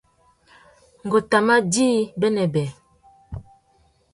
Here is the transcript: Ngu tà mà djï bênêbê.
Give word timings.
Ngu 1.05 1.17
tà 1.29 1.37
mà 1.47 1.55
djï 1.71 1.89
bênêbê. 2.19 2.65